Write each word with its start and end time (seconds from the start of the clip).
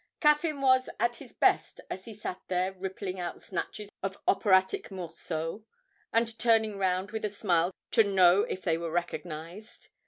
Caffyn 0.19 0.61
was 0.61 0.89
at 0.99 1.17
his 1.17 1.31
best 1.31 1.79
as 1.87 2.05
he 2.05 2.13
sat 2.15 2.41
there 2.47 2.73
rippling 2.73 3.19
out 3.19 3.39
snatches 3.39 3.89
of 4.01 4.17
operatic 4.27 4.89
morceaux, 4.89 5.63
and 6.11 6.39
turning 6.39 6.79
round 6.79 7.11
with 7.11 7.23
a 7.23 7.29
smile 7.29 7.69
to 7.91 8.03
know 8.03 8.41
if 8.41 8.63
they 8.63 8.79
were 8.79 8.89
recognised. 8.89 9.89